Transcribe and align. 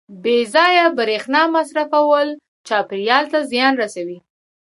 •بې 0.23 0.37
ځایه 0.53 0.85
برېښنا 0.97 1.41
مصرفول 1.55 2.27
چاپېریال 2.67 3.25
ته 3.31 3.39
زیان 3.51 3.73
رسوي. 3.81 4.17